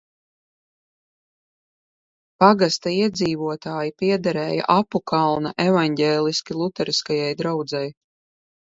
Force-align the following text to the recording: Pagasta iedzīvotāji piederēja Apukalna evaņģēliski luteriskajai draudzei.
Pagasta 2.43 2.95
iedzīvotāji 2.95 3.95
piederēja 4.03 4.67
Apukalna 4.79 5.55
evaņģēliski 5.69 6.61
luteriskajai 6.65 7.33
draudzei. 7.45 7.89